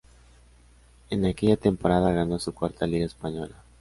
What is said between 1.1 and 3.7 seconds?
En aquella temporada ganó su cuarta Liga española.